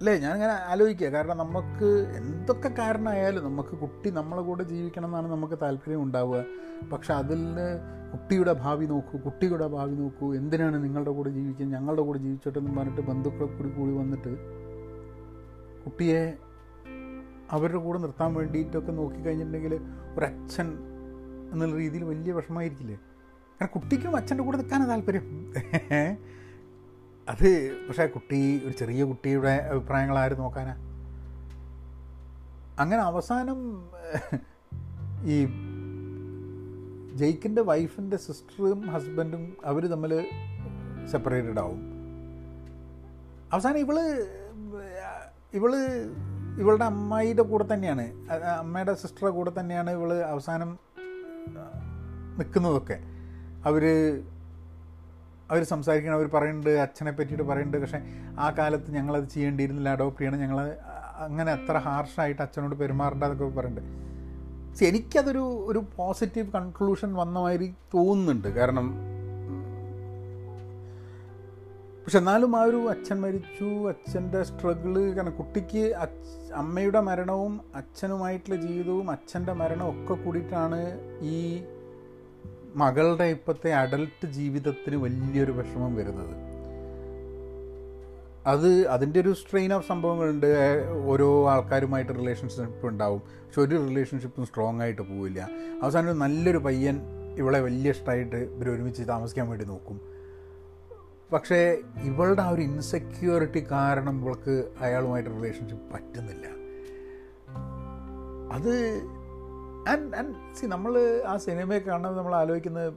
[0.00, 0.12] അല്ലേ?
[0.18, 1.08] ഞാനിങ്ങനെ ആലോചിക്കുക.
[1.08, 6.40] കാരണം നമുക്ക് എന്തൊക്കെ കാരണമായാലും നമുക്ക് കുട്ടി നമ്മളെ കൂടെ ജീവിക്കണം എന്നാണ് നമുക്ക് താല്പര്യം ഉണ്ടാവുക.
[6.92, 7.42] പക്ഷെ അതിൽ
[8.12, 10.26] കുട്ടിയുടെ ഭാവി നോക്കൂ കുട്ടിയുടെ ഭാവി നോക്കൂ.
[10.34, 11.66] എന്തിനാണ് നിങ്ങളുടെ കൂടെ ജീവിക്കുക?
[11.66, 14.32] ഞങ്ങളുടെ കൂടെ ജീവിച്ചോട്ടെന്ന് പറഞ്ഞിട്ട് ബന്ധുക്കളെ കൂടി കൂടി വന്നിട്ട്
[15.84, 16.22] കുട്ടിയെ
[17.50, 19.74] അവരുടെ കൂടെ നിർത്താൻ വേണ്ടിയിട്ടൊക്കെ നോക്കിക്കഴിഞ്ഞിട്ടുണ്ടെങ്കിൽ
[20.16, 20.68] ഒരച്ഛൻ
[21.52, 22.98] എന്നുള്ള രീതിയിൽ വലിയ വിഷമമായിരിക്കില്ലേ?
[23.54, 25.26] കാരണം കുട്ടിക്കും അച്ഛന്റെ കൂടെ നിൽക്കാനാണ് താല്പര്യം.
[27.28, 27.48] അത്
[27.88, 30.74] പക്ഷേ കുട്ടി ഒരു ചെറിയ കുട്ടിയുടെ അഭിപ്രായങ്ങൾ ആര് നോക്കാനാ.
[32.78, 33.60] അങ്ങനെ അവസാനം
[35.24, 35.36] ഈ
[37.14, 40.26] ജെയ്ക്കിന്റെ വൈഫിന്റെ സിസ്റ്ററും ഹസ്ബൻഡും അവർ തമ്മിൽ
[41.12, 41.80] സെപ്പറേറ്റഡ് ആവും.
[43.52, 43.98] അവസാനം ഇവൾ
[45.52, 45.72] ഇവൾ
[46.58, 48.06] ഇവളുടെ അമ്മായിയുടെ കൂടെ തന്നെയാണ്.
[48.58, 50.78] അമ്മയുടെ സിസ്റ്ററുടെ കൂടെ തന്നെയാണ് ഇവൾ അവസാനം
[52.38, 53.13] നിൽക്കുന്നതൊക്കെ.
[53.64, 53.84] അവർ
[55.50, 57.78] അവർ സംസാരിക്കണം അവർ പറയുന്നുണ്ട് അച്ഛനെ പറ്റിയിട്ട് പറയുന്നുണ്ട്.
[57.84, 58.00] പക്ഷേ
[58.38, 60.40] ആ കാലത്ത് ഞങ്ങളത് ചെയ്യേണ്ടിയിരുന്നില്ല അഡോപ്റ്റ് ചെയ്യണം.
[60.40, 60.76] ഞങ്ങൾ
[61.24, 63.90] അങ്ങനെ അത്ര ഹാർഷായിട്ട് അച്ഛനോട് പെരുമാറേണ്ട എന്നൊക്കെ പറയുന്നുണ്ട്
[64.70, 68.48] പക്ഷെ എനിക്കതൊരു ഒരു പോസിറ്റീവ് കൺക്ലൂഷൻ വന്ന മാതിരി തോന്നുന്നുണ്ട്.
[68.48, 68.86] കാരണം
[72.04, 75.84] പക്ഷെ എന്നാലും ആ ഒരു അച്ഛൻ മരിച്ചു അച്ഛന്റെ സ്ട്രഗിൾ കാരണം കുട്ടിക്ക്
[76.54, 80.80] അമ്മയുടെ മരണവും അച്ഛനുമായിട്ടുള്ള ജീവിതവും അച്ഛന്റെ മരണവും ഒക്കെ കൂടിയിട്ടാണ്
[81.20, 81.38] ഈ
[82.74, 86.54] മകളുടെ ഇപ്പോഴത്തെ അഡൽട്ട് ജീവിതത്തിന് വലിയൊരു വിഷമം വരുന്നത്.
[88.46, 90.46] അത് അതിന്റെ ഒരു സ്ട്രെയിൻ ഓഫ് സംഭവങ്ങളുണ്ട്.
[91.04, 93.22] ഓരോ ആൾക്കാരുമായിട്ട് റിലേഷൻഷിപ്പ് ഉണ്ടാവും.
[93.28, 95.48] പക്ഷെ ഒരു റിലേഷൻഷിപ്പും സ്ട്രോങ് ആയിട്ട് പോവില്ല.
[95.82, 97.00] അവസാനം ഒരു നല്ലൊരു പയ്യൻ
[97.36, 100.00] ഇവളെ വലിയ ഇഷ്ടമായിട്ട് ഇവർ ഒരുമിച്ച് താമസിക്കാൻ വേണ്ടി നോക്കും.
[101.32, 106.46] പക്ഷേ ഇവളുടെ ആ ഒരു ഇൻസെക്യൂരിറ്റി കാരണം ഇവൾക്ക് അയാളുമായിട്ട് റിലേഷൻഷിപ്പ് പറ്റുന്നില്ല.
[108.52, 109.02] അത്
[109.88, 112.92] ആൻഡ് ആൻഡ് സി നമ്മൾ ആ സിനിമയെ കാണുന്നത് നമ്മൾ ആലോചിക്കുന്നത്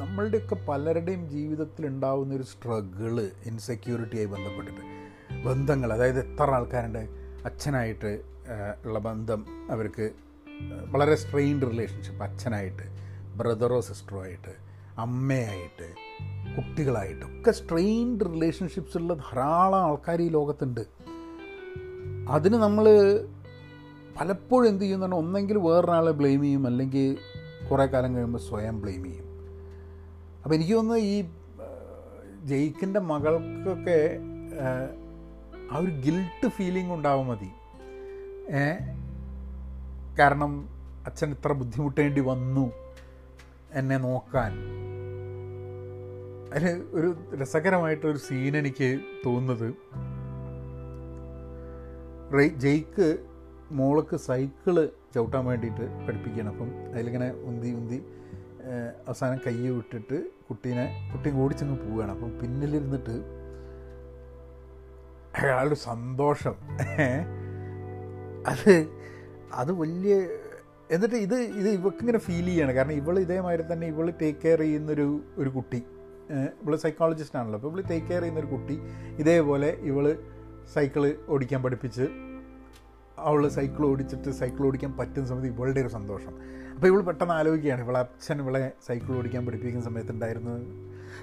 [0.00, 4.80] നമ്മളുടെയൊക്കെ പലരുടെയും ജീവിതത്തിൽ ഉണ്ടാകുന്ന ഒരു സ്ട്രഗിൾ ഇൻസെക്യൂരിറ്റിയായി ബന്ധപ്പെട്ടിട്ട്.
[5.44, 7.08] ബന്ധങ്ങൾ അതായത് എത്ര ആൾക്കാരുടെ
[7.44, 8.22] അച്ഛനായിട്ട്
[8.84, 10.10] ഉള്ള ബന്ധം അവർക്ക്
[10.90, 12.82] വളരെ സ്ട്രെയിൻഡ് റിലേഷൻഷിപ്പ് അച്ഛനായിട്ട്
[13.38, 14.54] ബ്രദറോ സിസ്റ്ററോ ആയിട്ട്
[14.98, 15.88] അമ്മയായിട്ട്
[16.56, 20.80] കുട്ടികളായിട്ട് ഒക്കെ സ്ട്രെയിൻഡ് റിലേഷൻഷിപ്സ് ഉള്ള ധാരാളം ആൾക്കാർ ഈ ലോകത്തുണ്ട്.
[22.28, 22.86] അതിന് നമ്മൾ
[24.20, 27.18] പലപ്പോഴും എന്ത് ചെയ്യുന്ന ഒന്നെങ്കിൽ വേറൊരാളെ ബ്ലെയിം ചെയ്യും അല്ലെങ്കിൽ
[27.70, 29.28] കുറേ കാലം കഴിയുമ്പോൾ സ്വയം ബ്ലെയിം ചെയ്യും.
[30.42, 31.24] അപ്പോൾ എനിക്ക് തോന്നുന്നു ഈ
[32.44, 34.18] ജയിക്കിന്റെ മകൾക്കൊക്കെ
[34.62, 37.50] ആ, ഒരു ഗിൽട്ട് ഫീലിംഗ് ഉണ്ടാവും മതി.
[40.18, 40.68] കാരണം
[41.06, 42.72] അച്ഛൻ ഇത്ര ബുദ്ധിമുട്ടേണ്ടി വന്നു
[43.72, 44.52] എന്നെ നോക്കാൻ.
[46.52, 49.68] അതിന് ഒരു രസകരമായിട്ടൊരു സീൻ എനിക്ക് തോന്നുന്നത്.
[52.56, 53.08] ജയ്ക്ക്
[53.78, 54.76] മോൾക്ക് സൈക്കിൾ
[55.14, 56.50] ചവിട്ടാൻ വേണ്ടിയിട്ട് പഠിപ്പിക്കുകയാണ്.
[56.52, 57.98] അപ്പം അതിലിങ്ങനെ ഉന്തി ഉന്തി
[59.08, 62.12] അവസാനം കൈ വിട്ടിട്ട് കുട്ടീനെ കുട്ടി ഓടിച്ചങ്ങ് പോവുകയാണ്.
[62.12, 63.16] അപ്പം പിന്നിലിരുന്നിട്ട്
[65.42, 66.56] അയാളുടെ സന്തോഷം.
[68.46, 68.72] അത്
[69.52, 70.14] അത് വലിയ
[70.90, 72.72] എന്നിട്ട് ഇത് ഇത് ഇവക്കിങ്ങനെ ഫീൽ ചെയ്യാണ്.
[72.72, 75.80] കാരണം ഇവൾ ഇതേമാതിരി തന്നെ ഇവൾ ടേക്ക് കെയർ ചെയ്യുന്നൊരു ഒരു കുട്ടി.
[76.62, 77.58] ഇവൾ സൈക്കോളജിസ്റ്റ് ആണല്ലോ.
[77.58, 78.76] അപ്പോൾ ഇവൾ ടേക്ക് കെയർ ചെയ്യുന്നൊരു കുട്ടി
[79.18, 80.06] ഇതേപോലെ ഇവൾ
[80.74, 82.04] സൈക്കിൾ ഓടിക്കാൻ പഠിപ്പിച്ച്
[83.28, 86.34] അവൾ സൈക്കിൾ ഓടിച്ചിട്ട് സൈക്കിൾ ഓടിക്കാൻ പറ്റുന്ന സമയത്ത് ഇവളുടെ ഒരു സന്തോഷം.
[86.74, 90.54] അപ്പോൾ ഇവൾ പെട്ടെന്ന് ആലോചിക്കുകയാണ് ഇവളെ അച്ഛൻ ഇവളെ സൈക്കിൾ ഓടിക്കാൻ പഠിപ്പിക്കുന്ന സമയത്തുണ്ടായിരുന്നു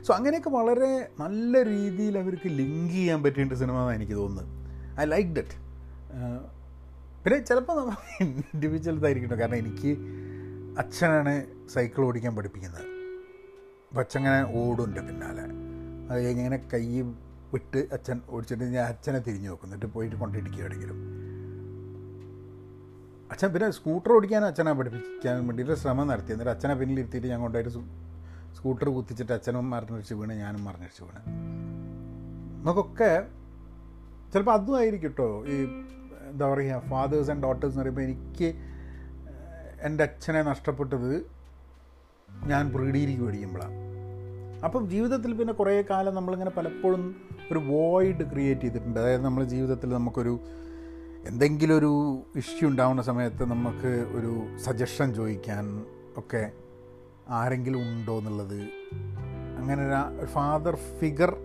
[0.08, 4.48] സോ അങ്ങനെയൊക്കെ വളരെ നല്ല രീതിയിൽ അവർക്ക് ലിങ്ക് ചെയ്യാൻ പറ്റിയിട്ട് സിനിമ എന്നാണ് എനിക്ക് തോന്നുന്നത്.
[5.02, 5.58] ഐ ലൈക്ക് ദറ്റ്
[7.24, 7.96] പിന്നെ ചിലപ്പോൾ നമ്മൾ
[8.54, 9.92] ഇൻഡിവിജ്വൽ ഇതായിരിക്കട്ടോ കാരണം എനിക്ക്
[10.82, 11.34] അച്ഛനാണ്
[11.74, 12.86] സൈക്കിൾ ഓടിക്കാൻ പഠിപ്പിക്കുന്നത്.
[13.90, 15.46] അപ്പം അച്ഛങ്ങനെ ഓടുണ്ട് പിന്നാലെ.
[16.10, 16.86] അത് ഇങ്ങനെ കൈ
[17.54, 20.98] വിട്ട് അച്ഛൻ ഓടിച്ചിട്ട് ഞാൻ അച്ഛനെ തിരിഞ്ഞു നോക്കും എന്നിട്ട് പോയിട്ട് എവിടെയെങ്കിലും
[23.30, 27.74] അച്ഛൻ പിന്നെ സ്കൂട്ടർ ഓടിക്കാൻ അച്ഛനെ പഠിപ്പിക്കാൻ വേണ്ടിയിട്ട് ശ്രമം നടത്തി എന്നിട്ട് അച്ഛനെ പിന്നിലിരുത്തിയിട്ട് ഞാൻ കൊണ്ടുപോയിട്ട്
[28.58, 31.20] സ്കൂട്ടർ കുത്തിച്ചിട്ട് അച്ഛനും മറിഞ്ഞടിച്ച് വീണ് ഞാനും മറിഞ്ഞടിച്ച് വീണ്.
[32.64, 33.12] നമുക്കൊക്കെ
[34.34, 35.58] ചിലപ്പോൾ അതും ആയിരിക്കും കേട്ടോ ഈ
[36.32, 38.50] എന്താ പറയുക ഫാദേഴ്സ് ആൻഡ് ഡോട്ടേഴ്സ് എന്ന് പറയുമ്പോൾ എനിക്ക്
[39.82, 41.12] എന്റെ അച്ഛനെ നഷ്ടപ്പെട്ടത്
[42.46, 43.76] ഞാൻ പ്രീഡിയിലേക്ക് മേടിക്കുമ്പോഴാണ്
[44.64, 47.04] അപ്പം ജീവിതത്തിൽ പിന്നെ കുറേ കാലം നമ്മളിങ്ങനെ പലപ്പോഴും
[47.52, 49.00] ഒരു വോയിഡ് ക്രിയേറ്റ് ചെയ്തിട്ടുണ്ട്.
[49.00, 50.34] അതായത് നമ്മുടെ ജീവിതത്തിൽ നമുക്കൊരു
[51.26, 55.86] എന്തെങ്കിലും ഒരു ഇഷ്യൂ ഉണ്ടാവുന്ന സമയത്ത് നമുക്ക് ഒരു സജഷൻ ചോദിക്കാൻ
[56.18, 56.52] ഒക്കെ
[57.30, 58.70] ആരെങ്കിലും ഉണ്ടോ എന്നുള്ളത്
[59.58, 61.38] അങ്ങനെ ഒരു ഫാദർ ഫിഗർ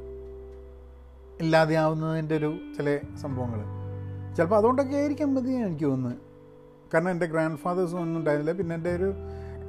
[1.40, 3.60] ഇല്ലാതെയാവുന്നതിന്റെ ഒരു ചില സംഭവങ്ങൾ.
[4.34, 6.18] ചിലപ്പോൾ അതുകൊണ്ടൊക്കെ ആയിരിക്കും മതി എനിക്ക് തോന്നുന്നത്.
[6.94, 8.58] കാരണം എന്റെ ഗ്രാൻഡ് ഫാദേഴ്സും ഒന്നും ഉണ്ടായിരുന്നില്ല.
[8.58, 9.12] പിന്നെ എന്റെ ഒരു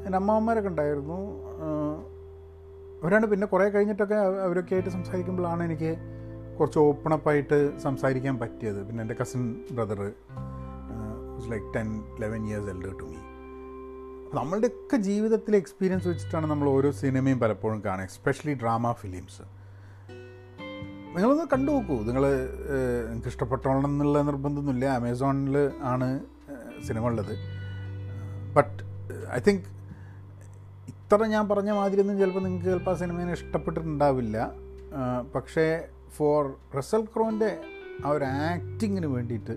[0.05, 1.45] എന്റെ അമ്മാവന്മാരൊക്കെ ഉണ്ടായിരുന്നു.
[3.03, 5.97] അവരാണ് പിന്നെ കുറേ കഴിഞ്ഞിട്ടൊക്കെ അവ- അവരൊക്കെ ആയിട്ട് സംസാരിക്കുമ്പോഴാണ് എനിക്ക്
[6.59, 8.87] കുറച്ച് ഓപ്പണപ്പായിട്ട് സംസാരിക്കാൻ പറ്റിയത്.
[8.87, 10.11] പിന്നെ എന്റെ cousin brother
[11.49, 13.15] like ten eleven years elder to me
[14.33, 19.41] നമ്മളുടെയൊക്കെ ജീവിതത്തിലെ എക്സ്പീരിയൻസ് വെച്ചിട്ടാണ് നമ്മൾ ഓരോ സിനിമയും പലപ്പോഴും കാണുക എസ്പെഷ്യലി ഡ്രാമ ഫിലിംസ്
[21.15, 21.95] നിങ്ങളൊന്ന് കണ്ടു നോക്കൂ.
[22.03, 22.23] നിങ്ങൾ
[23.07, 24.85] നിങ്ങൾക്ക് ഇഷ്ടപ്പെട്ടോളണം എന്നുള്ള നിർബന്ധമൊന്നുമില്ല.
[24.85, 26.19] ആമസോണിൽ ആണ്
[26.87, 27.37] സിനിമ ഉള്ളത്.
[28.55, 28.83] ബട്ട്
[29.33, 29.61] ഐ തിങ്ക്
[30.87, 34.51] ഇത്ര ഞാൻ പറഞ്ഞ മാതിരിയൊന്നും ചിലപ്പോൾ നിങ്ങൾക്ക് ചിലപ്പോൾ ആ സിനിമയെ ഇഷ്ടപ്പെട്ടിട്ടുണ്ടാവില്ല.
[35.35, 37.61] പക്ഷേ ഫോർ റസൽ ക്രോന്റെ
[38.05, 39.51] ആ ഒരു ആക്ടിങ്ങിന് വേണ്ടിയിട്ട്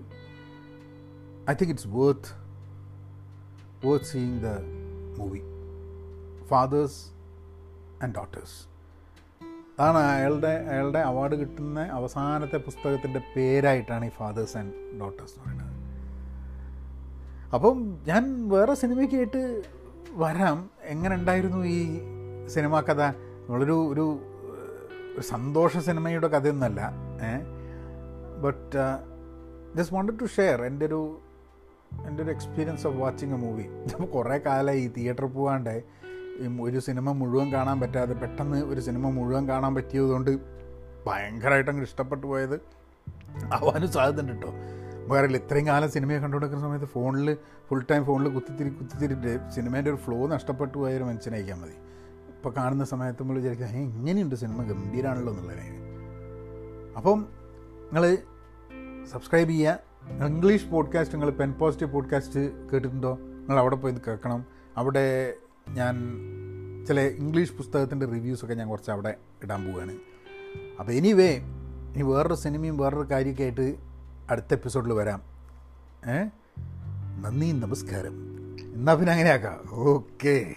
[1.51, 2.49] I think it's worth
[3.87, 4.47] worth seeing the
[5.19, 5.41] movie.
[6.47, 7.07] Fathers
[8.03, 8.69] and Daughters.
[9.81, 15.79] അതാണ് അയാളുടെ അയാളുടെ അവാർഡ് കിട്ടുന്ന അവസാനത്തെ പുസ്തകത്തിന്റെ പേരായിട്ടാണ് ഈ ഫാദേഴ്സ് ആൻഡ് ഡോട്ടേഴ്സ് എന്ന് പറയുന്നത്.
[17.55, 19.63] അപ്പം ഞാൻ വേറെ സിനിമയ്ക്കായിട്ട്
[20.13, 20.71] വരാം.
[20.83, 22.01] എങ്ങനെ ഉണ്ടായിരുന്നു ഈ
[22.49, 23.03] സിനിമാ കഥ?
[23.03, 24.19] നമ്മളൊരു ഒരു
[25.19, 26.81] ഒരു സന്തോഷ സിനിമയുടെ കഥയൊന്നല്ല
[28.45, 28.83] but
[29.77, 31.01] just wanted to share എന്റെ ഒരു
[32.07, 33.65] എന്റെ ഒരു experience of watching a movie
[34.15, 35.75] കുറേ കാലമായി ഈ തിയേറ്ററിൽ പോകാണ്ട്
[36.61, 40.33] ഒരു സിനിമ മുഴുവൻ കാണാൻ പറ്റാതെ പെട്ടെന്ന് ഒരു സിനിമ മുഴുവൻ കാണാൻ പറ്റിയതുകൊണ്ട്
[41.07, 42.57] ഭയങ്കരമായിട്ട് അങ്ങ് ഇഷ്ടപ്പെട്ടു പോയത്.
[43.57, 44.51] ആവാനും സാധ്യതയുണ്ട് കേട്ടോ
[45.11, 47.29] വേറെ ഇത്രയും കാലം സിനിമയെ കണ്ടുകൊടുക്കുന്ന സമയത്ത് ഫോണിൽ
[47.69, 51.77] ഫുൾ ടൈം ഫോണിൽ കുത്തിത്തിരി കുത്തിത്തിരിട്ട് സിനിമേന്റെ ഒരു ഫ്ലോ നഷ്ടപ്പെട്ടു പോയൊരു മനുഷ്യനയക്കാൻ മതി.
[52.39, 55.79] ഇപ്പോൾ കാണുന്ന സമയത്ത് നമ്മൾ വിചാരിക്കുക ഏ ഇങ്ങനെയുണ്ട് സിനിമ ഗംഭീരമാണല്ലോ എന്നുള്ളതിനെ
[56.97, 57.27] അപ്പം
[57.83, 58.19] നിങ്ങൾ
[59.13, 59.79] സബ്സ്ക്രൈബ് ചെയ്യുക.
[60.27, 63.15] ഇംഗ്ലീഷ് പോഡ്കാസ്റ്റ് നിങ്ങൾ പെൻ പോസിറ്റീവ് പോഡ്കാസ്റ്റ് കേട്ടിട്ടുണ്ടോ?
[63.15, 64.45] നിങ്ങൾ അവിടെ പോയി കേൾക്കണം.
[64.77, 65.35] അവിടെ
[65.69, 65.95] ഞാൻ
[66.89, 69.93] ചില ഇംഗ്ലീഷ് പുസ്തകത്തിന്റെ റിവ്യൂസൊക്കെ ഞാൻ കുറച്ച് അവിടെ ഇടാൻ പോവുകയാണ്.
[70.81, 71.31] അപ്പോൾ എനിവേ
[71.95, 73.77] ഇനി വേറൊരു സിനിമയും വേറൊരു കാര്യമൊക്കെ ആയിട്ട്
[74.31, 75.23] അടുത്ത എപ്പിസോഡിൽ വരാം.
[76.11, 76.29] ഏ?
[77.21, 78.13] നന്ദി നമസ്കാരം.
[78.75, 79.61] എന്നാൽ പിന്നെ അങ്ങനെയാക്കാം.
[79.71, 80.55] ഓക്കേ